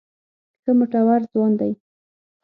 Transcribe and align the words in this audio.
ښه 0.61 0.71
مټور 0.79 1.21
ځوان 1.31 1.51
دی. 1.59 1.71